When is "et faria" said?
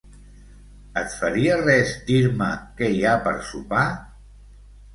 1.01-1.59